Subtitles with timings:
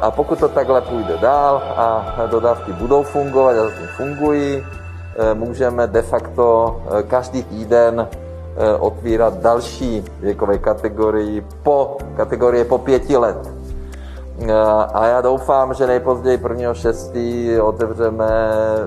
[0.00, 4.64] A pokud to takhle půjde dál a dodávky budou fungovat a zatím fungují,
[5.34, 6.76] můžeme de facto
[7.08, 8.08] každý týden
[8.78, 13.52] otvírat další věkové kategorii po kategorie po pěti let.
[14.94, 17.62] A já doufám, že nejpozději 1.6.
[17.62, 18.28] otevřeme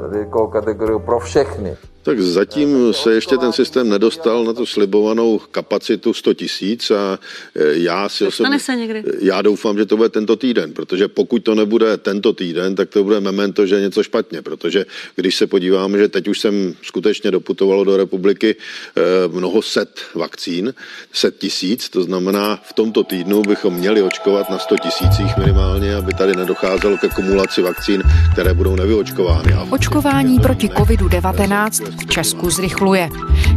[0.10, 1.78] věkovou kategorii pro všechny.
[2.04, 7.20] Tak zatím se ještě ten systém nedostal na tu slibovanou kapacitu 100 tisíc a
[7.56, 9.04] e, já si osobně, se někdy.
[9.20, 13.04] já doufám, že to bude tento týden, protože pokud to nebude tento týden, tak to
[13.04, 17.32] bude memento, že je něco špatně, protože když se podíváme, že teď už jsem skutečně
[17.32, 20.74] doputovalo do republiky e, mnoho set vakcín,
[21.14, 26.14] set tisíc, to znamená v tomto týdnu bychom měli očkovat na 100 tisících minimálně, aby
[26.14, 29.56] tady nedocházelo ke kumulaci vakcín, které budou nevyočkovány.
[29.70, 33.10] Očkování proti COVID-19 v Česku zrychluje.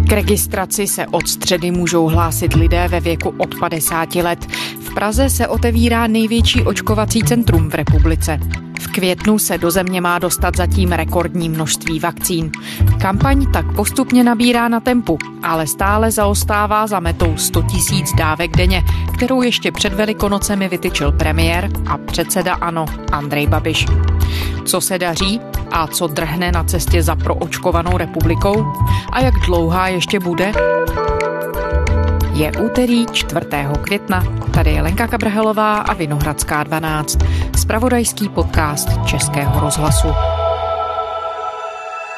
[0.08, 4.46] K registraci se od středy můžou hlásit lidé ve věku od 50 let.
[4.80, 8.40] V Praze se otevírá největší očkovací centrum v republice.
[8.80, 12.50] V květnu se do země má dostat zatím rekordní množství vakcín.
[13.00, 18.84] Kampaň tak postupně nabírá na tempu, ale stále zaostává za metou 100 tisíc dávek denně,
[19.14, 23.86] kterou ještě před Velikonocemi vytyčil premiér a předseda ANO Andrej Babiš.
[24.64, 25.40] Co se daří
[25.72, 28.72] a co drhne na cestě za proočkovanou republikou?
[29.12, 30.52] A jak dlouhá ještě bude?
[32.32, 33.46] Je úterý 4.
[33.82, 34.24] května.
[34.54, 37.18] Tady je Lenka Kabrhelová a Vinohradská 12.
[37.58, 40.08] Spravodajský podcast Českého rozhlasu.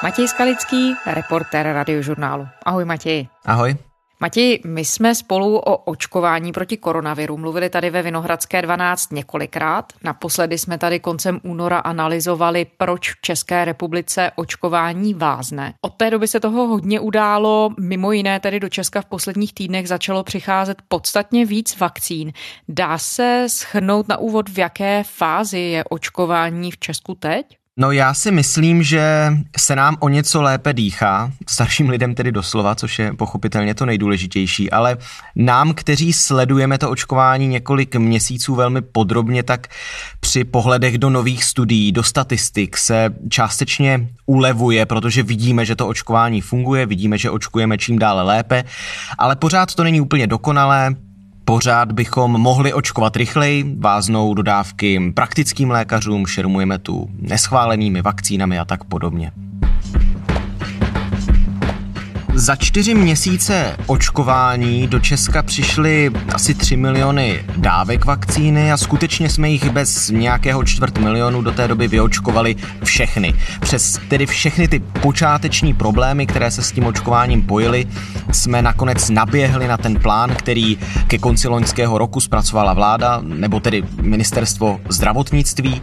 [0.02, 2.48] Matěj Skalický, reportér radiožurnálu.
[2.66, 3.28] Ahoj Matěj.
[3.47, 3.77] Ahoj.
[4.25, 9.92] Matěj, my jsme spolu o očkování proti koronaviru mluvili tady ve Vinohradské 12 několikrát.
[10.05, 15.75] Naposledy jsme tady koncem února analyzovali, proč v České republice očkování vázne.
[15.81, 19.89] Od té doby se toho hodně událo, mimo jiné tedy do Česka v posledních týdnech
[19.89, 22.33] začalo přicházet podstatně víc vakcín.
[22.69, 27.47] Dá se schrnout na úvod, v jaké fázi je očkování v Česku teď?
[27.78, 32.75] No já si myslím, že se nám o něco lépe dýchá, starším lidem tedy doslova,
[32.75, 34.97] což je pochopitelně to nejdůležitější, ale
[35.37, 39.66] nám, kteří sledujeme to očkování několik měsíců velmi podrobně, tak
[40.21, 46.41] při pohledech do nových studií, do statistik se částečně ulevuje, protože vidíme, že to očkování
[46.41, 48.65] funguje, vidíme, že očkujeme čím dále lépe,
[49.19, 50.94] ale pořád to není úplně dokonalé,
[51.44, 58.84] Pořád bychom mohli očkovat rychleji, váznou dodávky praktickým lékařům, šermujeme tu neschválenými vakcínami a tak
[58.84, 59.32] podobně.
[62.37, 69.50] Za čtyři měsíce očkování do Česka přišly asi 3 miliony dávek vakcíny a skutečně jsme
[69.50, 73.34] jich bez nějakého čtvrt milionu do té doby vyočkovali všechny.
[73.61, 77.87] Přes tedy všechny ty počáteční problémy, které se s tím očkováním pojily,
[78.33, 83.83] jsme nakonec naběhli na ten plán, který ke konci loňského roku zpracovala vláda, nebo tedy
[84.01, 85.83] ministerstvo zdravotnictví.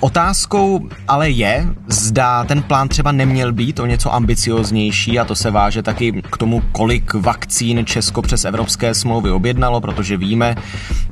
[0.00, 5.50] Otázkou ale je, zda ten plán třeba neměl být o něco ambicioznější a to se
[5.50, 10.56] váže taky k tomu, kolik vakcín Česko přes evropské smlouvy objednalo, protože víme,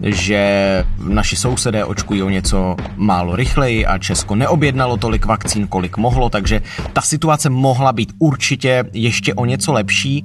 [0.02, 6.30] že naši sousedé očkují o něco málo rychleji a Česko neobjednalo tolik vakcín, kolik mohlo,
[6.30, 10.24] takže ta situace mohla být určitě ještě o něco lepší.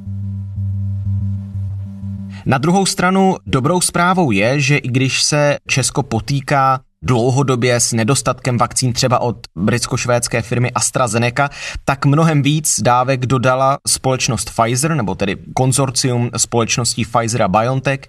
[2.45, 8.57] Na druhou stranu dobrou zprávou je, že i když se Česko potýká dlouhodobě s nedostatkem
[8.57, 11.49] vakcín třeba od britsko-švédské firmy AstraZeneca,
[11.85, 17.99] tak mnohem víc dávek dodala společnost Pfizer, nebo tedy konzorcium společností Pfizer a BioNTech.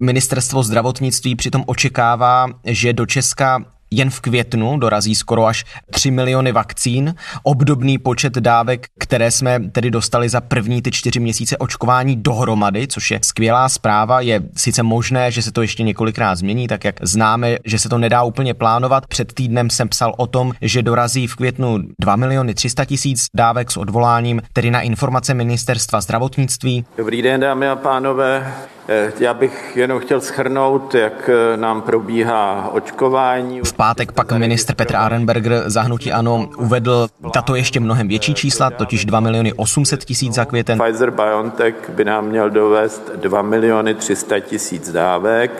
[0.00, 6.52] Ministerstvo zdravotnictví přitom očekává, že do Česka jen v květnu dorazí skoro až 3 miliony
[6.52, 12.86] vakcín, obdobný počet dávek, které jsme tedy dostali za první ty čtyři měsíce očkování dohromady,
[12.86, 14.20] což je skvělá zpráva.
[14.20, 17.98] Je sice možné, že se to ještě několikrát změní, tak jak známe, že se to
[17.98, 19.06] nedá úplně plánovat.
[19.06, 23.70] Před týdnem jsem psal o tom, že dorazí v květnu 2 miliony 300 tisíc dávek
[23.70, 26.84] s odvoláním, tedy na informace ministerstva zdravotnictví.
[26.96, 28.54] Dobrý den, dámy a pánové.
[28.88, 33.60] Eh, já bych jenom chtěl schrnout, jak eh, nám probíhá očkování.
[33.60, 39.04] V pátek pak ministr Petr Arenberger zahnutí ano uvedl tato ještě mnohem větší čísla, totiž
[39.04, 40.78] 2 miliony 800 tisíc za květen.
[40.78, 45.50] Pfizer BioNTech by nám měl dovést 2 miliony 300 tisíc dávek.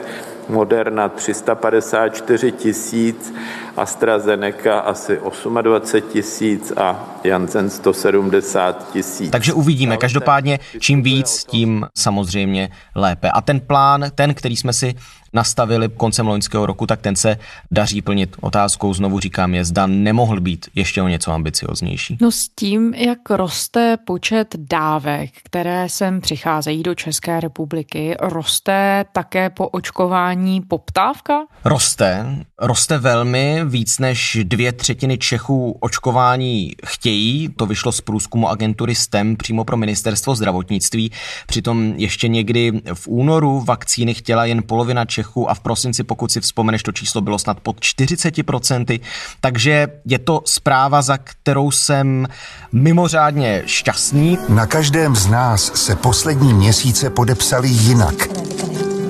[0.53, 3.35] Moderna 354 tisíc,
[3.77, 5.19] AstraZeneca asi
[5.63, 9.31] 28 tisíc a Janssen 170 tisíc.
[9.31, 9.97] Takže uvidíme.
[9.97, 13.31] Každopádně čím víc, tím samozřejmě lépe.
[13.31, 14.95] A ten plán, ten, který jsme si
[15.33, 17.39] nastavili koncem loňského roku, tak ten se
[17.71, 18.37] daří plnit.
[18.41, 22.19] Otázkou znovu říkám je, zda nemohl být ještě o něco ambicioznější.
[22.21, 29.51] No s tím, jak roste počet dávek, které sem přicházejí do České republiky, roste také
[29.51, 31.41] po očkování poptávka?
[31.65, 32.27] Roste.
[32.59, 33.61] Roste velmi.
[33.65, 37.49] Víc než dvě třetiny Čechů očkování chtějí.
[37.57, 41.13] To vyšlo z průzkumu agentury STEM přímo pro ministerstvo zdravotnictví.
[41.47, 46.41] Přitom ještě někdy v únoru vakcíny chtěla jen polovina Čechů a v prosinci, pokud si
[46.41, 49.01] vzpomeneš, to číslo bylo snad pod 40%.
[49.41, 52.27] Takže je to zpráva, za kterou jsem
[52.73, 54.39] mimořádně šťastný.
[54.49, 58.15] Na každém z nás se poslední měsíce podepsali jinak.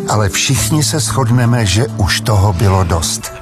[0.09, 3.42] Ale všichni se shodneme, že už toho bylo dost.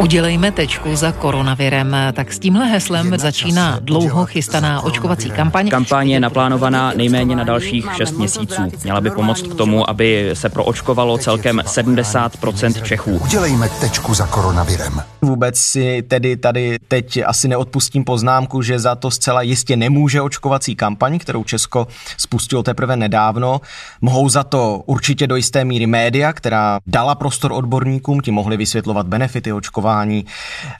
[0.00, 1.96] Udělejme tečku za koronavirem.
[2.12, 5.68] Tak s tímhle heslem začíná dlouho chystaná očkovací kampaň.
[5.68, 8.62] Kampaň je naplánovaná nejméně na dalších 6 měsíců.
[8.82, 13.10] Měla by pomoct k tomu, aby se proočkovalo celkem 70% Čechů.
[13.10, 15.02] Udělejme tečku za koronavirem.
[15.22, 20.76] Vůbec si tedy tady teď asi neodpustím poznámku, že za to zcela jistě nemůže očkovací
[20.76, 21.86] kampaň, kterou Česko
[22.16, 23.60] spustilo teprve nedávno.
[24.00, 29.06] Mohou za to určitě do jisté míry média, která dala prostor odborníkům, ti mohli vysvětlovat
[29.06, 30.24] benefity očkování očkování.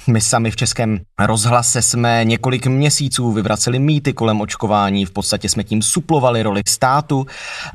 [0.07, 5.65] My sami v Českém rozhlase jsme několik měsíců vyvraceli mýty kolem očkování, v podstatě jsme
[5.65, 7.27] tím suplovali roli státu.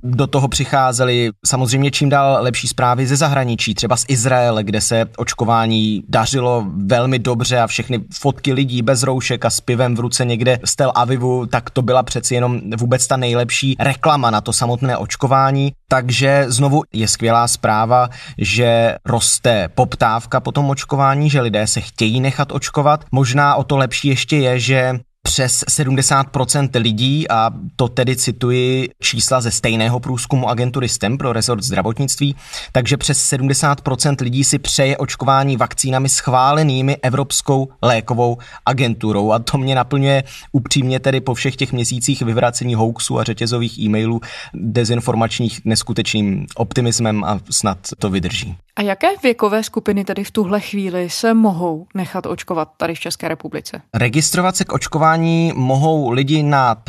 [0.03, 5.05] Do toho přicházely samozřejmě čím dál lepší zprávy ze zahraničí, třeba z Izraele, kde se
[5.17, 10.25] očkování dařilo velmi dobře a všechny fotky lidí bez roušek a s pivem v ruce
[10.25, 14.53] někde z Tel Avivu, tak to byla přeci jenom vůbec ta nejlepší reklama na to
[14.53, 15.71] samotné očkování.
[15.87, 22.19] Takže znovu je skvělá zpráva, že roste poptávka po tom očkování, že lidé se chtějí
[22.19, 23.05] nechat očkovat.
[23.11, 29.41] Možná o to lepší ještě je, že přes 70% lidí, a to tedy cituji čísla
[29.41, 32.35] ze stejného průzkumu agentury STEM pro rezort zdravotnictví,
[32.71, 39.75] takže přes 70% lidí si přeje očkování vakcínami schválenými Evropskou lékovou agenturou a to mě
[39.75, 44.21] naplňuje upřímně tedy po všech těch měsících vyvracení hoaxů a řetězových e-mailů
[44.53, 48.55] dezinformačních neskutečným optimismem a snad to vydrží.
[48.75, 53.27] A jaké věkové skupiny tedy v tuhle chvíli se mohou nechat očkovat tady v České
[53.27, 53.81] republice?
[53.93, 56.79] Registrovat se k očkování mohou lidi nad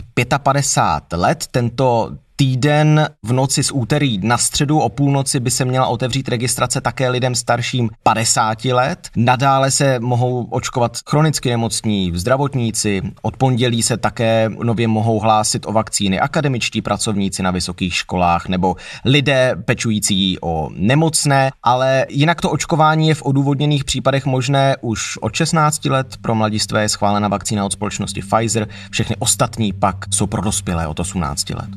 [0.43, 1.47] 55 let.
[1.51, 6.81] Tento týden v noci z úterý na středu o půlnoci by se měla otevřít registrace
[6.81, 9.11] také lidem starším 50 let.
[9.17, 13.03] Nadále se mohou očkovat chronicky nemocní zdravotníci.
[13.23, 18.77] Od pondělí se také nově mohou hlásit o vakcíny akademičtí pracovníci na vysokých školách nebo
[19.05, 25.35] lidé pečující o nemocné, ale jinak to očkování je v odůvodněných případech možné už od
[25.35, 26.17] 16 let.
[26.21, 31.01] Pro mladistvé je schválena vakcína od společnosti Pfizer, všechny ostatní pak jsou pro dospělé od
[31.01, 31.69] 18 let.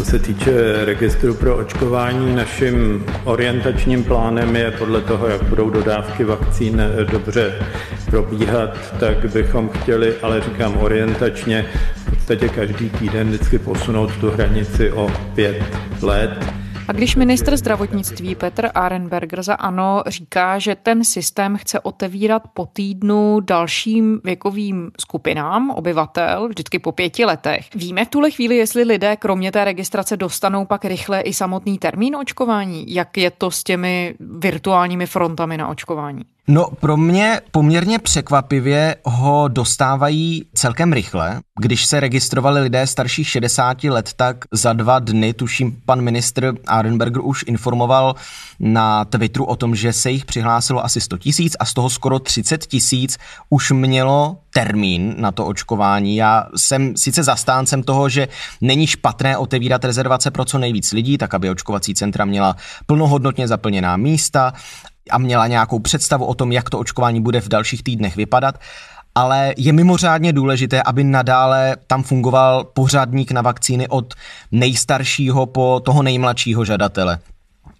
[0.00, 6.24] Co se týče registru pro očkování, naším orientačním plánem je podle toho, jak budou dodávky
[6.24, 7.54] vakcín dobře
[8.06, 11.66] probíhat, tak bychom chtěli, ale říkám orientačně,
[11.96, 15.62] v podstatě každý týden vždycky posunout tu hranici o pět
[16.02, 16.46] let
[16.90, 22.66] a když ministr zdravotnictví Petr Arenberger za ANO říká, že ten systém chce otevírat po
[22.66, 29.16] týdnu dalším věkovým skupinám obyvatel, vždycky po pěti letech, víme v tuhle chvíli, jestli lidé
[29.16, 32.94] kromě té registrace dostanou pak rychle i samotný termín očkování?
[32.94, 36.24] Jak je to s těmi virtuálními frontami na očkování?
[36.52, 41.40] No, pro mě poměrně překvapivě ho dostávají celkem rychle.
[41.60, 47.20] Když se registrovali lidé starších 60 let, tak za dva dny, tuším, pan ministr Arenberger
[47.24, 48.14] už informoval
[48.60, 52.18] na Twitteru o tom, že se jich přihlásilo asi 100 tisíc a z toho skoro
[52.18, 53.18] 30 tisíc
[53.50, 56.16] už mělo termín na to očkování.
[56.16, 58.28] Já jsem sice zastáncem toho, že
[58.60, 63.96] není špatné otevírat rezervace pro co nejvíc lidí, tak aby očkovací centra měla plnohodnotně zaplněná
[63.96, 64.52] místa,
[65.10, 68.60] a měla nějakou představu o tom, jak to očkování bude v dalších týdnech vypadat,
[69.14, 74.14] ale je mimořádně důležité, aby nadále tam fungoval pořadník na vakcíny od
[74.52, 77.18] nejstaršího po toho nejmladšího žadatele.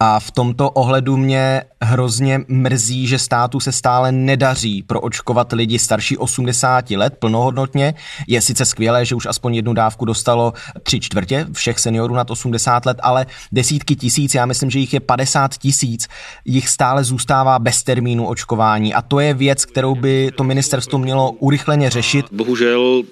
[0.02, 6.16] A v tomto ohledu mě hrozně mrzí, že státu se stále nedaří proočkovat lidi starší
[6.16, 7.94] 80 let plnohodnotně.
[8.28, 10.52] Je sice skvělé, že už aspoň jednu dávku dostalo
[10.82, 15.00] tři čtvrtě všech seniorů nad 80 let, ale desítky tisíc, já myslím, že jich je
[15.00, 16.08] 50 tisíc,
[16.44, 21.32] jich stále zůstává bez termínu očkování a to je věc, kterou by to ministerstvo mělo
[21.32, 22.26] urychleně řešit.
[22.32, 23.02] Bohužel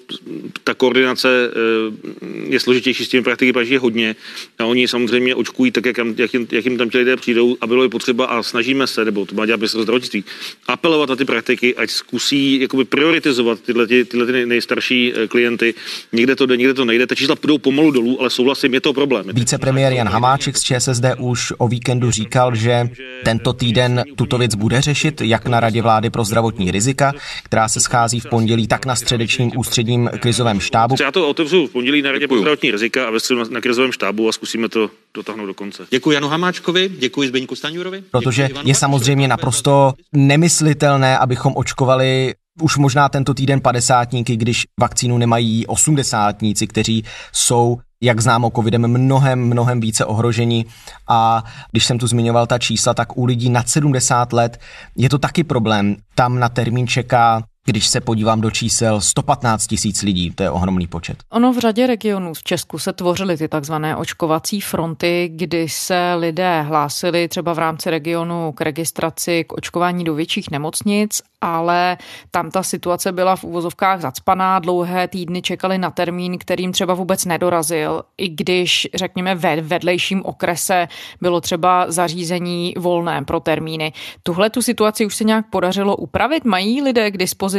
[0.63, 4.15] ta koordinace eh, je složitější s těmi praktiky, protože je hodně
[4.59, 6.15] a oni samozřejmě očkují tak, jak jim,
[6.51, 9.35] jak jim tam ti lidé přijdou a bylo by potřeba a snažíme se, nebo to
[9.35, 10.23] má dělat ministerstvo zdravotnictví,
[10.67, 15.73] apelovat na ty praktiky, ať zkusí jakoby prioritizovat tyhle, ty, tyhle ty nejstarší eh, klienty.
[16.13, 17.07] Někde to jde, někde to nejde.
[17.07, 19.25] Ta čísla půjdou pomalu dolů, ale souhlasím, je to problém.
[19.33, 22.89] Vicepremiér Jan Hamáček z ČSSD už o víkendu říkal, že
[23.25, 27.79] tento týden tuto věc bude řešit, jak na Radě vlády pro zdravotní rizika, která se
[27.79, 30.95] schází v pondělí, tak na středečním ústředním krizovém štábu.
[31.01, 33.19] Já to otevřu v pondělí na Radě pro zdravotní rizika a ve
[33.49, 35.87] na krizovém štábu a zkusíme to dotáhnout do konce.
[35.89, 38.03] Děkuji Janu Hamáčkovi, děkuji Zbeňku Staňurovi.
[38.11, 45.67] Protože je samozřejmě naprosto nemyslitelné, abychom očkovali už možná tento týden padesátníky, když vakcínu nemají
[45.67, 50.65] osmdesátníci, kteří jsou jak známo covidem, mnohem, mnohem více ohrožení
[51.07, 54.59] a když jsem tu zmiňoval ta čísla, tak u lidí nad 70 let
[54.95, 55.95] je to taky problém.
[56.15, 60.87] Tam na termín čeká když se podívám do čísel 115 tisíc lidí, to je ohromný
[60.87, 61.17] počet.
[61.31, 66.61] Ono v řadě regionů v Česku se tvořily ty takzvané očkovací fronty, kdy se lidé
[66.61, 71.97] hlásili třeba v rámci regionu k registraci k očkování do větších nemocnic ale
[72.31, 77.25] tam ta situace byla v úvozovkách zacpaná, dlouhé týdny čekali na termín, kterým třeba vůbec
[77.25, 80.87] nedorazil, i když, řekněme, ve vedlejším okrese
[81.21, 83.93] bylo třeba zařízení volné pro termíny.
[84.23, 86.45] Tuhle tu situaci už se nějak podařilo upravit?
[86.45, 87.58] Mají lidé k dispozici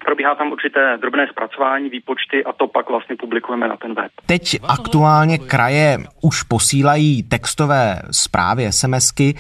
[0.05, 4.13] probíhá tam určité drobné zpracování, výpočty a to pak vlastně publikujeme na ten web.
[4.27, 9.35] Teď aktuálně kraje už posílají textové zprávy, SMSky,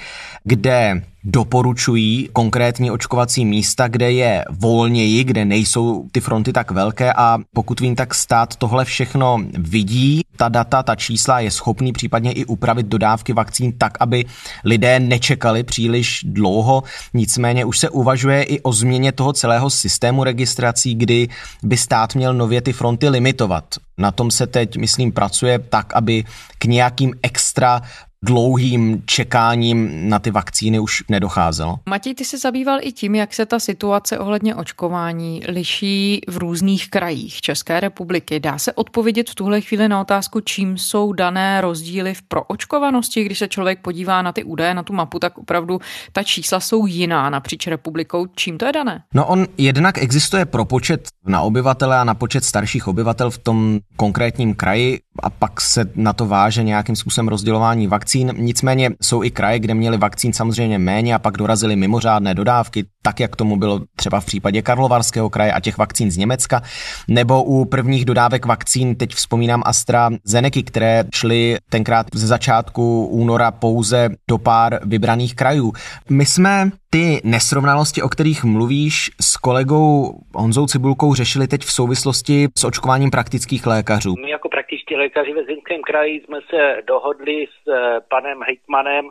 [0.44, 7.38] kde doporučují konkrétní očkovací místa, kde je volněji, kde nejsou ty fronty tak velké a
[7.54, 12.45] pokud vím, tak stát tohle všechno vidí, ta data, ta čísla je schopný případně i
[12.45, 14.25] upravit dodávky vakcín tak, aby
[14.64, 16.83] lidé nečekali příliš dlouho.
[17.14, 21.28] Nicméně už se uvažuje i o změně toho celého systému registrací, kdy
[21.62, 23.64] by stát měl nově ty fronty limitovat.
[23.99, 26.25] Na tom se teď, myslím, pracuje tak, aby
[26.59, 27.83] k nějakým extra
[28.25, 31.78] dlouhým čekáním na ty vakcíny už nedocházelo.
[31.88, 36.90] Matěj, ty se zabýval i tím, jak se ta situace ohledně očkování liší v různých
[36.90, 38.40] krajích České republiky.
[38.40, 43.38] Dá se odpovědět v tuhle chvíli na otázku, čím jsou dané rozdíly v proočkovanosti, když
[43.38, 45.81] se člověk podívá na ty údaje, na tu mapu, tak opravdu
[46.12, 48.26] ta čísla jsou jiná napříč republikou.
[48.35, 49.02] Čím to je dané?
[49.14, 54.54] No on jednak existuje propočet na obyvatele a na počet starších obyvatel v tom konkrétním
[54.54, 58.13] kraji a pak se na to váže nějakým způsobem rozdělování vakcín.
[58.23, 63.21] Nicméně jsou i kraje, kde měli vakcín samozřejmě méně a pak dorazily mimořádné dodávky, tak
[63.21, 66.62] jak tomu bylo třeba v případě Karlovarského kraje a těch vakcín z Německa,
[67.09, 73.50] nebo u prvních dodávek vakcín, teď vzpomínám Astra Zeneky, které šly tenkrát ze začátku února
[73.50, 75.73] pouze do pár vybraných krajů.
[76.11, 79.86] My jsme ty nesrovnalosti, o kterých mluvíš s kolegou
[80.34, 84.14] Honzou Cibulkou, řešili teď v souvislosti s očkováním praktických lékařů.
[84.22, 89.04] My jako praktičtí lékaři ve Zlínském kraji jsme se dohodli s eh, panem hejtmanem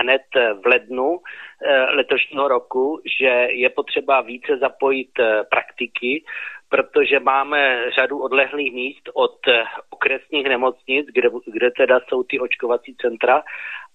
[0.00, 0.22] hned
[0.62, 3.32] v lednu eh, letošního roku, že
[3.64, 6.24] je potřeba více zapojit eh, praktiky,
[6.68, 7.58] protože máme
[7.98, 9.36] řadu odlehlých míst od
[9.90, 13.42] okresních nemocnic, kde, kde teda jsou ty očkovací centra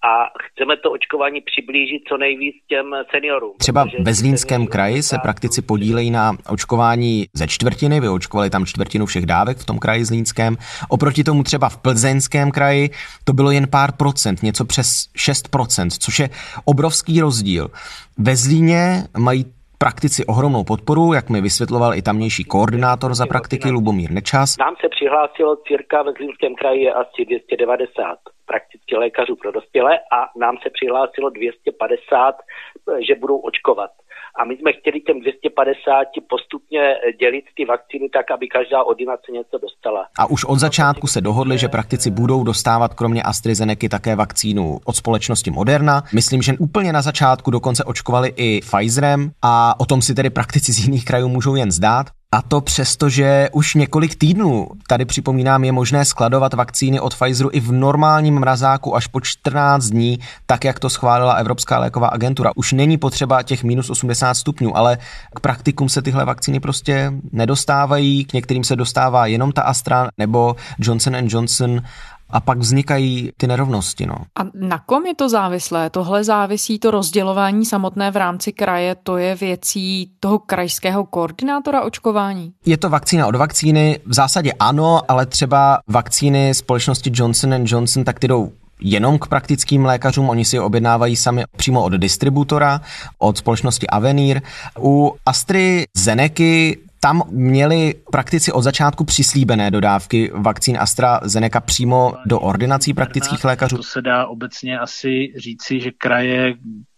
[0.03, 3.53] a chceme to očkování přiblížit co nejvíc těm seniorům.
[3.59, 9.25] Třeba ve Zlínském kraji se praktici podílejí na očkování ze čtvrtiny, vyočkovali tam čtvrtinu všech
[9.25, 10.55] dávek v tom kraji Zlínském.
[10.89, 12.89] Oproti tomu třeba v Plzeňském kraji
[13.23, 14.87] to bylo jen pár procent, něco přes
[15.17, 16.29] 6 procent, což je
[16.65, 17.67] obrovský rozdíl.
[18.17, 19.45] Ve Zlíně mají
[19.83, 24.57] praktici ohromnou podporu, jak mi vysvětloval i tamnější koordinátor za praktiky Lubomír Nečas.
[24.57, 30.55] Nám se přihlásilo cirka ve Zlínském kraji asi 290 prakticky lékařů pro dospělé a nám
[30.63, 32.35] se přihlásilo 250,
[33.07, 33.91] že budou očkovat.
[34.39, 39.57] A my jsme chtěli těm 250 postupně dělit ty vakcíny tak, aby každá ordinace něco
[39.57, 40.07] dostala.
[40.19, 44.95] A už od začátku se dohodli, že praktici budou dostávat kromě AstraZeneca také vakcínu od
[44.95, 46.03] společnosti Moderna.
[46.13, 50.73] Myslím, že úplně na začátku dokonce očkovali i Pfizerem a o tom si tedy praktici
[50.73, 52.07] z jiných krajů můžou jen zdát.
[52.33, 57.49] A to přesto, že už několik týdnů, tady připomínám, je možné skladovat vakcíny od Pfizeru
[57.53, 62.51] i v normálním mrazáku až po 14 dní, tak jak to schválila Evropská léková agentura.
[62.55, 64.97] Už není potřeba těch minus 80 stupňů, ale
[65.35, 70.55] k praktikům se tyhle vakcíny prostě nedostávají, k některým se dostává jenom ta Astra nebo
[70.79, 71.81] Johnson Johnson
[72.33, 74.05] a pak vznikají ty nerovnosti.
[74.05, 74.15] No.
[74.35, 75.89] A na kom je to závislé?
[75.89, 82.53] Tohle závisí to rozdělování samotné v rámci kraje, to je věcí toho krajského koordinátora očkování?
[82.65, 88.19] Je to vakcína od vakcíny, v zásadě ano, ale třeba vakcíny společnosti Johnson Johnson, tak
[88.19, 92.81] ty jdou jenom k praktickým lékařům, oni si je objednávají sami přímo od distributora,
[93.17, 94.41] od společnosti Avenir.
[94.79, 102.93] U Astry Zeneky tam měli praktici od začátku přislíbené dodávky vakcín AstraZeneca přímo do ordinací
[102.93, 103.77] praktických lékařů?
[103.77, 106.53] To se dá obecně asi říci, že kraje,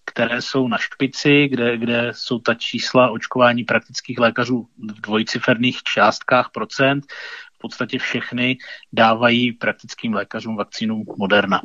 [0.06, 6.50] které jsou na špici, kde, kde jsou ta čísla očkování praktických lékařů v dvojciferných částkách
[6.54, 7.04] procent,
[7.56, 8.58] v podstatě všechny
[8.94, 11.62] dávají praktickým lékařům vakcínu Moderna.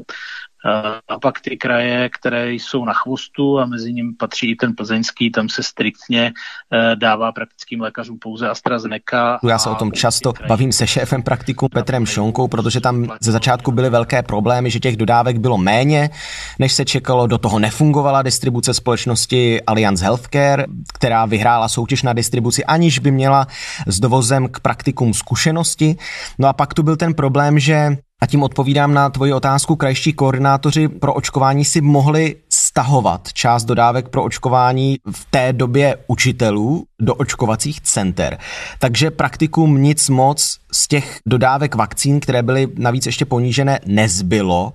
[1.08, 5.30] A pak ty kraje, které jsou na chvostu a mezi ním patří i ten plzeňský,
[5.30, 6.32] tam se striktně
[6.72, 9.38] eh, dává praktickým lékařům pouze AstraZeneca.
[9.48, 13.72] Já se o tom často bavím se šéfem praktiku Petrem Šonkou, protože tam ze začátku
[13.72, 16.10] byly velké problémy, že těch dodávek bylo méně,
[16.58, 17.26] než se čekalo.
[17.26, 23.46] Do toho nefungovala distribuce společnosti Allianz Healthcare, která vyhrála soutěž na distribuci, aniž by měla
[23.86, 25.96] s dovozem k praktikům zkušenosti.
[26.38, 29.76] No a pak tu byl ten problém, že a tím odpovídám na tvoji otázku.
[29.76, 36.84] Krajští koordinátoři pro očkování si mohli stahovat část dodávek pro očkování v té době učitelů
[37.00, 38.38] do očkovacích center.
[38.78, 44.72] Takže praktikum nic moc z těch dodávek vakcín, které byly navíc ještě ponížené, nezbylo.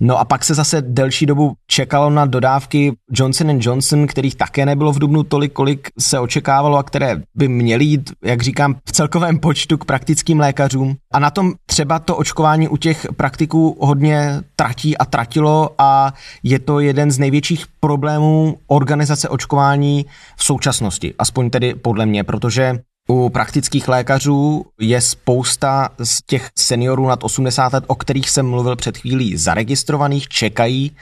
[0.00, 4.92] No a pak se zase delší dobu čekalo na dodávky Johnson Johnson, kterých také nebylo
[4.92, 9.38] v Dubnu tolik, kolik se očekávalo a které by měly jít, jak říkám, v celkovém
[9.38, 10.96] počtu k praktickým lékařům.
[11.12, 16.58] A na tom třeba to očkování u těch praktiků hodně tratí a tratilo a je
[16.58, 20.06] to jeden z největších problémů organizace očkování
[20.36, 27.06] v současnosti, aspoň tedy podle mě, protože u praktických lékařů je spousta z těch seniorů
[27.06, 30.96] nad 80 let, o kterých jsem mluvil před chvílí, zaregistrovaných, čekají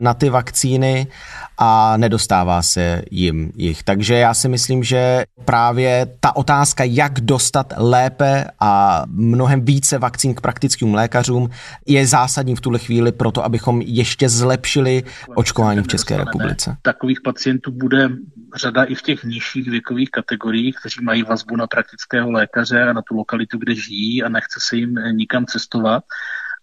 [0.00, 1.06] na ty vakcíny
[1.58, 3.82] a nedostává se jim jich.
[3.82, 10.34] Takže já si myslím, že právě ta otázka, jak dostat lépe a mnohem více vakcín
[10.34, 11.50] k praktickým lékařům,
[11.86, 15.02] je zásadní v tuhle chvíli pro to, abychom ještě zlepšili
[15.34, 16.76] očkování v České republice.
[16.82, 18.08] Takových pacientů bude
[18.56, 23.02] řada i v těch nižších věkových kategoriích, kteří mají vazbu na praktického lékaře a na
[23.02, 26.04] tu lokalitu, kde žijí a nechce se jim nikam cestovat.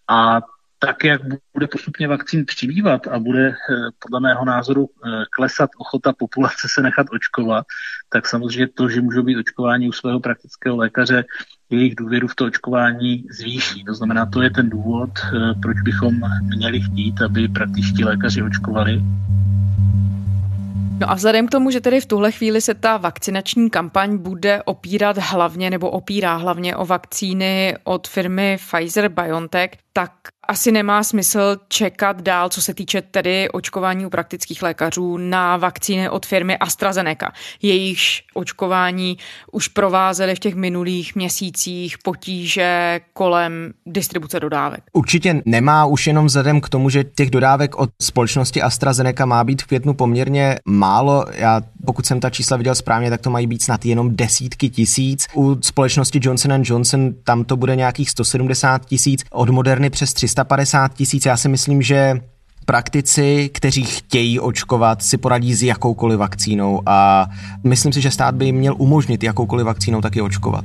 [0.08, 0.40] A
[0.86, 1.20] tak, jak
[1.54, 3.54] bude postupně vakcín přibývat a bude eh,
[3.98, 7.66] podle mého názoru eh, klesat ochota populace se nechat očkovat,
[8.08, 11.24] tak samozřejmě to, že můžou být očkování u svého praktického lékaře,
[11.70, 13.84] jejich důvěru v to očkování zvýší.
[13.84, 16.20] To znamená, to je ten důvod, eh, proč bychom
[16.56, 19.02] měli chtít, aby praktičtí lékaři očkovali.
[20.98, 24.62] No a vzhledem k tomu, že tedy v tuhle chvíli se ta vakcinační kampaň bude
[24.62, 30.10] opírat hlavně nebo opírá hlavně o vakcíny od firmy Pfizer-BioNTech, tak
[30.48, 36.08] asi nemá smysl čekat dál, co se týče tedy očkování u praktických lékařů na vakcíny
[36.08, 37.32] od firmy AstraZeneca.
[37.62, 39.18] Jejichž očkování
[39.52, 44.80] už provázely v těch minulých měsících potíže kolem distribuce dodávek.
[44.92, 49.62] Určitě nemá už jenom vzhledem k tomu, že těch dodávek od společnosti AstraZeneca má být
[49.62, 51.24] v květnu poměrně málo.
[51.32, 55.26] Já pokud jsem ta čísla viděl správně, tak to mají být snad jenom desítky tisíc.
[55.34, 61.26] U společnosti Johnson Johnson tam to bude nějakých 170 tisíc, od Moderny přes 350 tisíc.
[61.26, 62.20] Já si myslím, že
[62.66, 67.26] praktici, kteří chtějí očkovat, si poradí s jakoukoliv vakcínou a
[67.64, 70.64] myslím si, že stát by jim měl umožnit jakoukoliv vakcínou taky očkovat.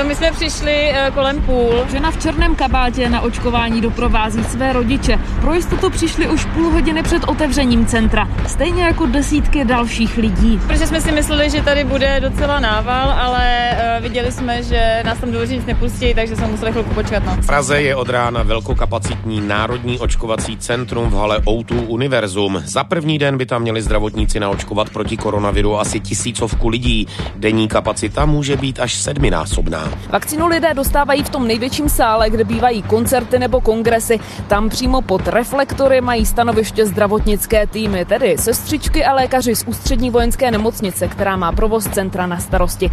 [0.00, 1.86] No my jsme přišli uh, kolem půl.
[1.90, 5.18] Žena v černém kabátě na očkování doprovází své rodiče.
[5.40, 10.60] Pro jistotu přišli už půl hodiny před otevřením centra, stejně jako desítky dalších lidí.
[10.66, 15.18] Protože jsme si mysleli, že tady bude docela nával, ale uh, viděli jsme, že nás
[15.18, 17.22] tam dovnitř nic nepustí, takže jsme museli chvilku počkat.
[17.26, 17.36] No.
[17.40, 22.62] V Praze je od rána velkokapacitní národní očkovací centrum v hale O2 Univerzum.
[22.64, 27.06] Za první den by tam měli zdravotníci naočkovat proti koronaviru asi tisícovku lidí.
[27.36, 29.89] Denní kapacita může být až sedminásobná.
[30.10, 34.20] Vakcínu lidé dostávají v tom největším sále, kde bývají koncerty nebo kongresy.
[34.48, 40.50] Tam přímo pod reflektory mají stanoviště zdravotnické týmy, tedy sestřičky a lékaři z ústřední vojenské
[40.50, 42.90] nemocnice, která má provoz centra na starosti.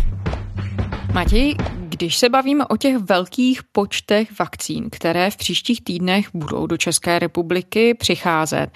[1.14, 1.56] Matěj,
[1.98, 7.20] Když se bavíme o těch velkých počtech vakcín, které v příštích týdnech budou do České
[7.20, 8.68] republiky přicházet,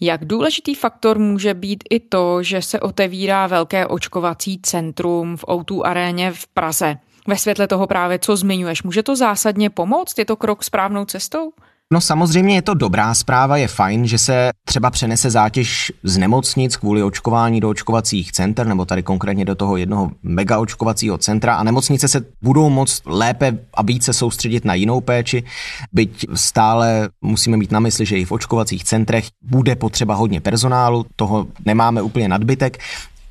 [0.00, 5.82] jak důležitý faktor může být i to, že se otevírá velké očkovací centrum v O2
[5.84, 6.96] aréně v Praze?
[7.28, 10.18] Ve světle toho právě, co zmiňuješ, může to zásadně pomoct?
[10.18, 11.52] Je to krok správnou cestou?
[11.92, 16.76] No samozřejmě je to dobrá zpráva, je fajn, že se třeba přenese zátěž z nemocnic
[16.76, 21.62] kvůli očkování do očkovacích center, nebo tady konkrétně do toho jednoho mega očkovacího centra a
[21.62, 25.44] nemocnice se budou moct lépe a více soustředit na jinou péči,
[25.92, 31.06] byť stále musíme mít na mysli, že i v očkovacích centrech bude potřeba hodně personálu,
[31.16, 32.78] toho nemáme úplně nadbytek.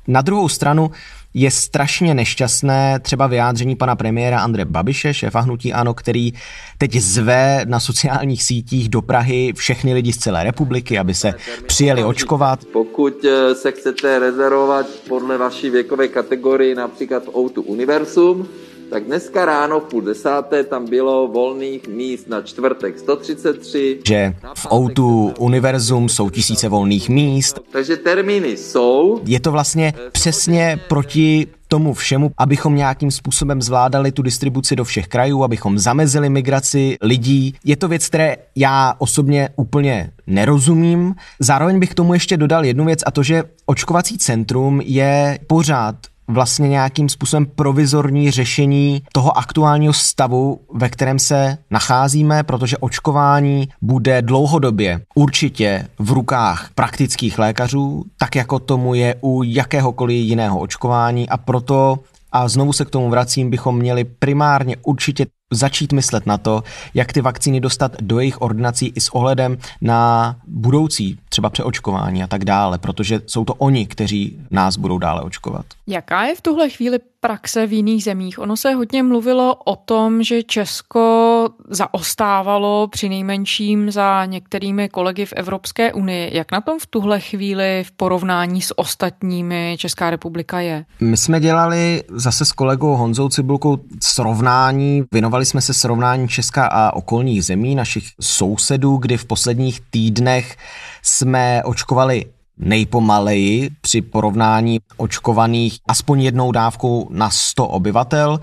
[0.08, 0.90] Na druhou stranu
[1.34, 6.32] je strašně nešťastné třeba vyjádření pana premiéra Andre Babiše, šéfa hnutí ANO, který
[6.78, 11.34] teď zve na sociálních sítích do Prahy všechny lidi z celé republiky, aby se
[11.66, 12.64] přijeli očkovat.
[12.64, 18.48] Pokud eh, se chcete rezervovat podle vaší věkové kategorii například Outu Universum,
[18.92, 23.98] tak dneska ráno v půl desáté tam bylo volných míst na čtvrtek 133.
[24.08, 27.60] Že v Outu Univerzum jsou tisíce volných míst.
[27.72, 29.20] Takže termíny jsou.
[29.24, 35.08] Je to vlastně přesně proti tomu všemu, abychom nějakým způsobem zvládali tu distribuci do všech
[35.08, 37.54] krajů, abychom zamezili migraci lidí.
[37.64, 41.14] Je to věc, které já osobně úplně nerozumím.
[41.40, 45.96] Zároveň bych k tomu ještě dodal jednu věc a to, že očkovací centrum je pořád
[46.28, 54.22] vlastně nějakým způsobem provizorní řešení toho aktuálního stavu, ve kterém se nacházíme, protože očkování bude
[54.22, 61.28] dlouhodobě určitě v rukách praktických lékařů, tak jako tomu je u jakéhokoliv jiného očkování.
[61.28, 61.98] A proto
[62.32, 66.62] a znovu se k tomu vracím, bychom měli primárně určitě začít myslet na to,
[66.94, 72.26] jak ty vakcíny dostat do jejich ordinací i s ohledem na budoucí třeba přeočkování a
[72.26, 75.66] tak dále, protože jsou to oni, kteří nás budou dále očkovat.
[75.86, 78.38] Jaká je v tuhle chvíli praxe v jiných zemích?
[78.38, 85.32] Ono se hodně mluvilo o tom, že Česko zaostávalo při nejmenším za některými kolegy v
[85.32, 86.36] Evropské unii.
[86.36, 90.84] Jak na tom v tuhle chvíli v porovnání s ostatními Česká republika je?
[91.00, 96.92] My jsme dělali zase s kolegou Honzou Cibulkou srovnání, věnovali jsme se srovnání Česka a
[96.92, 100.56] okolních zemí, našich sousedů, kdy v posledních týdnech
[101.02, 102.24] jsme očkovali
[102.62, 108.40] nejpomaleji při porovnání očkovaných aspoň jednou dávkou na 100 obyvatel.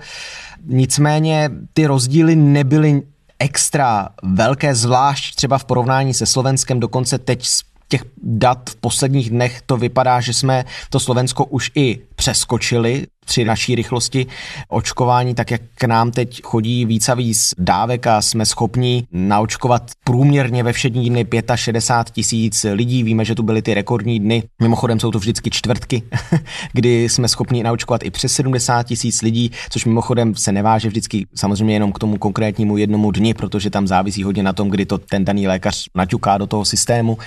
[0.66, 3.02] Nicméně ty rozdíly nebyly
[3.38, 9.30] extra velké, zvlášť třeba v porovnání se Slovenskem, dokonce teď z těch dat v posledních
[9.30, 14.26] dnech to vypadá, že jsme to Slovensko už i přeskočili při naší rychlosti
[14.68, 19.90] očkování, tak jak k nám teď chodí víc a víc dávek a jsme schopni naočkovat
[20.04, 23.02] průměrně ve všední dny 65 tisíc lidí.
[23.02, 24.42] Víme, že tu byly ty rekordní dny.
[24.62, 26.02] Mimochodem jsou to vždycky čtvrtky,
[26.72, 31.74] kdy jsme schopni naočkovat i přes 70 tisíc lidí, což mimochodem se neváže vždycky samozřejmě
[31.74, 35.24] jenom k tomu konkrétnímu jednomu dni, protože tam závisí hodně na tom, kdy to ten
[35.24, 37.18] daný lékař naťuká do toho systému.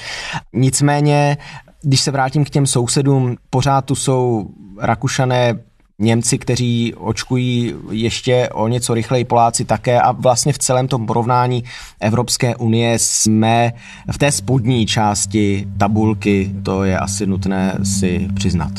[0.54, 1.38] Nicméně
[1.84, 5.60] když se vrátím k těm sousedům, pořád tu jsou Rakušané,
[6.00, 11.64] Němci, kteří očkují ještě o něco rychleji, Poláci také a vlastně v celém tom porovnání
[12.00, 13.74] Evropské unie jsme
[14.12, 18.72] v té spodní části tabulky, to je asi nutné si přiznat.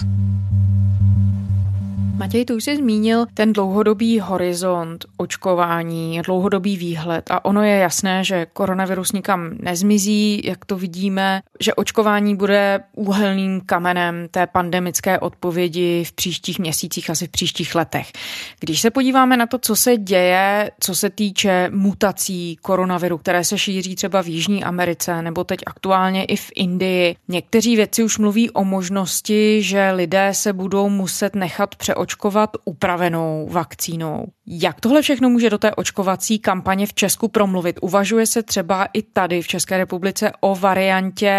[2.17, 8.25] Matěj, tu už jsi zmínil ten dlouhodobý horizont očkování, dlouhodobý výhled a ono je jasné,
[8.25, 16.05] že koronavirus nikam nezmizí, jak to vidíme, že očkování bude úhelným kamenem té pandemické odpovědi
[16.05, 18.13] v příštích měsících, asi v příštích letech.
[18.61, 23.59] Když se podíváme na to, co se děje, co se týče mutací koronaviru, které se
[23.59, 28.51] šíří třeba v Jižní Americe nebo teď aktuálně i v Indii, někteří vědci už mluví
[28.51, 34.27] o možnosti, že lidé se budou muset nechat přeočkovat očkovat upravenou vakcínou.
[34.47, 37.79] Jak tohle všechno může do té očkovací kampaně v Česku promluvit?
[37.83, 41.33] Uvažuje se třeba i tady v České republice o variantě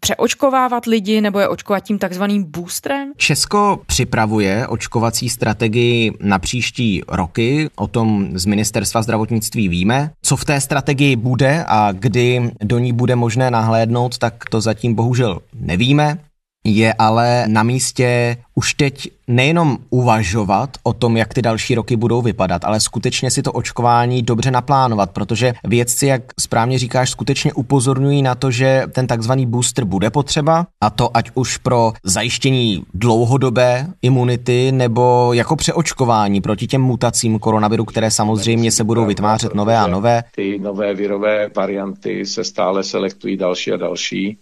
[0.00, 3.12] přeočkovávat lidi nebo je očkovat tím takzvaným boostrem?
[3.16, 7.68] Česko připravuje očkovací strategii na příští roky.
[7.76, 10.10] O tom z ministerstva zdravotnictví víme.
[10.22, 14.94] Co v té strategii bude a kdy do ní bude možné nahlédnout, tak to zatím
[14.94, 16.18] bohužel nevíme.
[16.68, 22.22] Je ale na místě už teď nejenom uvažovat o tom, jak ty další roky budou
[22.22, 28.22] vypadat, ale skutečně si to očkování dobře naplánovat, protože vědci, jak správně říkáš, skutečně upozorňují
[28.22, 33.86] na to, že ten takzvaný booster bude potřeba a to ať už pro zajištění dlouhodobé
[34.02, 39.86] imunity nebo jako přeočkování proti těm mutacím koronaviru, které samozřejmě se budou vytvářet nové a
[39.86, 40.24] nové.
[40.34, 44.38] Ty nové virové varianty se stále selektují další a další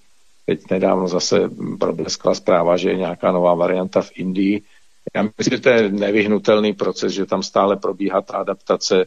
[0.46, 4.62] Teď nedávno zase probleskla zpráva, že je nějaká nová varianta v Indii,
[5.16, 9.06] Já myslím, že to je nevyhnutelný proces, že tam stále probíhá ta adaptace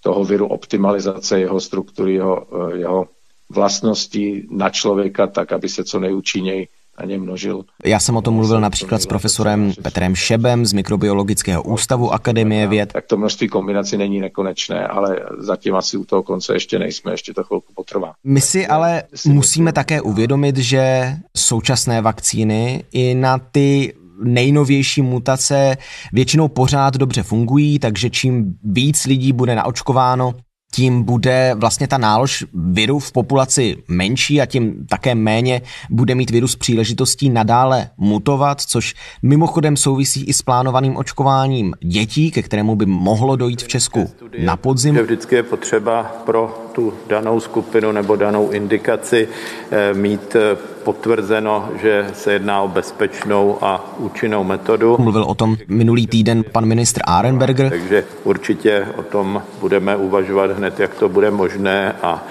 [0.00, 3.08] toho viru, optimalizace jeho struktury, jeho, jeho
[3.50, 6.68] vlastností na člověka tak, aby se co nejúčinněji
[7.02, 7.64] na něm množil.
[7.84, 12.92] Já jsem o tom mluvil například s profesorem Petrem Šebem z Mikrobiologického ústavu Akademie věd.
[12.92, 17.34] Tak to množství kombinací není nekonečné, ale zatím asi u toho konce ještě nejsme, ještě
[17.34, 18.12] to chvilku potrvá.
[18.24, 25.76] My si ale musíme také uvědomit, že současné vakcíny i na ty nejnovější mutace
[26.12, 30.34] většinou pořád dobře fungují, takže čím víc lidí bude naočkováno,
[30.74, 36.30] tím bude vlastně ta nálož viru v populaci menší a tím také méně bude mít
[36.30, 42.86] virus příležitostí nadále mutovat, což mimochodem souvisí i s plánovaným očkováním dětí, ke kterému by
[42.86, 44.98] mohlo dojít v Česku na podzim.
[44.98, 49.28] Vždycky je potřeba pro tu danou skupinu nebo danou indikaci
[49.70, 54.96] eh, mít eh, potvrzeno, že se jedná o bezpečnou a účinnou metodu.
[54.98, 57.70] Mluvil o tom minulý týden pan ministr Arenberger.
[57.70, 62.24] Takže určitě o tom budeme uvažovat hned, jak to bude možné a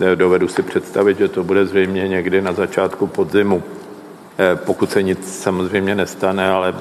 [0.00, 3.62] eh, dovedu si představit, že to bude zřejmě někdy na začátku podzimu.
[4.54, 6.74] Pokud se nic samozřejmě nestane, ale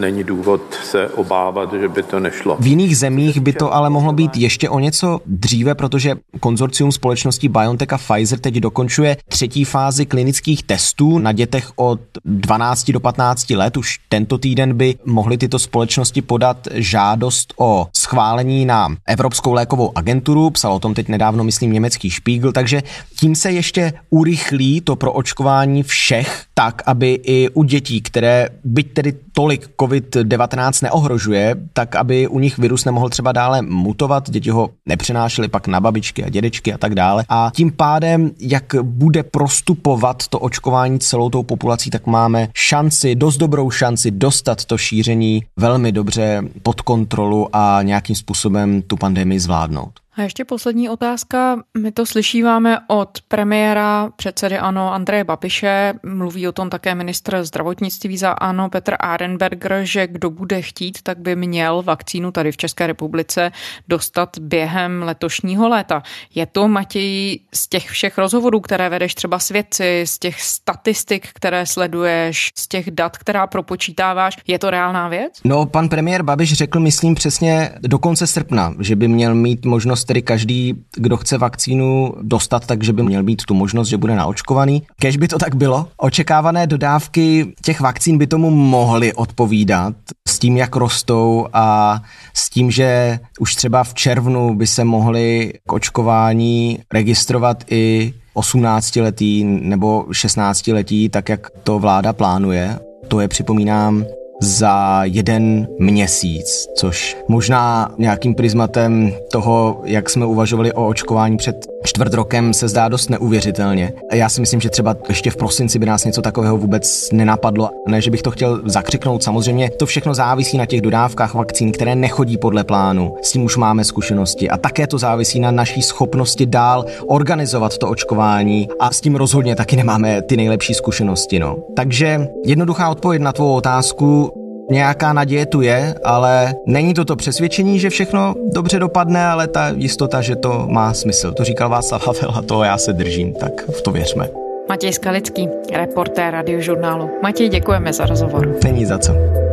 [0.00, 2.56] není důvod se obávat, že by to nešlo.
[2.60, 7.48] V jiných zemích by to ale mohlo být ještě o něco dříve, protože konzorcium společností
[7.48, 13.50] BioNTech a Pfizer teď dokončuje třetí fázi klinických testů na dětech od 12 do 15
[13.50, 13.76] let.
[13.76, 20.50] Už tento týden by mohly tyto společnosti podat žádost o schválení na Evropskou lékovou agenturu.
[20.50, 22.82] Psal o tom teď nedávno, myslím, německý Spiegel, takže
[23.20, 28.92] tím se ještě urychlí to pro očkování všech tak, aby i u dětí, které byť
[28.92, 34.70] tedy tolik COVID-19 neohrožuje, tak aby u nich virus nemohl třeba dále mutovat, děti ho
[34.86, 37.24] nepřenášely pak na babičky a dědečky a tak dále.
[37.28, 43.36] A tím pádem, jak bude prostupovat to očkování celou tou populací, tak máme šanci, dost
[43.36, 50.00] dobrou šanci dostat to šíření velmi dobře pod kontrolu a nějakým způsobem tu pandemii zvládnout.
[50.18, 51.56] A ještě poslední otázka.
[51.78, 58.18] My to slyšíváme od premiéra předsedy ANO Andreje Babiše, mluví o tom také ministr zdravotnictví
[58.18, 62.86] za ANO Petr Arenberger, že kdo bude chtít, tak by měl vakcínu tady v České
[62.86, 63.52] republice
[63.88, 66.02] dostat během letošního léta.
[66.34, 71.28] Je to, Matěj, z těch všech rozhovorů, které vedeš třeba s vědci, z těch statistik,
[71.34, 75.32] které sleduješ, z těch dat, která propočítáváš, je to reálná věc?
[75.44, 80.07] No, pan premiér Babiš řekl, myslím přesně do konce srpna, že by měl mít možnost
[80.08, 84.82] tedy každý, kdo chce vakcínu dostat, takže by měl být tu možnost, že bude naočkovaný.
[85.00, 85.88] Kež by to tak bylo.
[85.96, 89.94] Očekávané dodávky těch vakcín by tomu mohly odpovídat
[90.28, 92.00] s tím, jak rostou a
[92.34, 99.44] s tím, že už třeba v červnu by se mohly k očkování registrovat i 18-letý
[99.44, 102.78] nebo 16-letí, tak jak to vláda plánuje.
[103.08, 104.04] To je, připomínám,
[104.42, 112.14] za jeden měsíc, což možná nějakým prismatem toho, jak jsme uvažovali o očkování před čtvrt
[112.14, 113.92] rokem, se zdá dost neuvěřitelně.
[114.12, 117.70] Já si myslím, že třeba ještě v prosinci by nás něco takového vůbec nenapadlo.
[117.88, 121.94] Ne, že bych to chtěl zakřiknout, samozřejmě to všechno závisí na těch dodávkách vakcín, které
[121.94, 123.14] nechodí podle plánu.
[123.22, 124.50] S tím už máme zkušenosti.
[124.50, 129.56] A také to závisí na naší schopnosti dál organizovat to očkování a s tím rozhodně
[129.56, 131.38] taky nemáme ty nejlepší zkušenosti.
[131.38, 131.56] No.
[131.76, 134.32] Takže jednoduchá odpověď na tvou otázku
[134.70, 139.68] Nějaká naděje tu je, ale není to to přesvědčení, že všechno dobře dopadne, ale ta
[139.76, 141.32] jistota, že to má smysl.
[141.32, 144.28] To říkal Václav Havel a to já se držím, tak v to věřme.
[144.68, 147.10] Matěj Skalický, reportér radiožurnálu.
[147.22, 148.56] Matěj, děkujeme za rozhovor.
[148.64, 149.47] Není za co.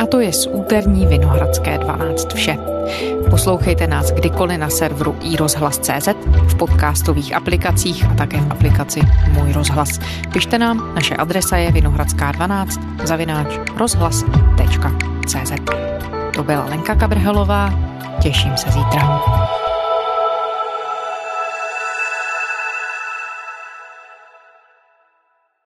[0.00, 2.56] A to je z úterní Vinohradské 12 vše.
[3.30, 6.08] Poslouchejte nás kdykoliv na serveru iRozhlas.cz,
[6.48, 9.00] v podcastových aplikacích a také v aplikaci
[9.32, 10.00] Můj rozhlas.
[10.32, 15.52] Pište nám, naše adresa je vinohradská12 zavináč rozhlas.cz.
[16.34, 17.74] To byla Lenka Kabrhelová,
[18.22, 19.20] těším se zítra.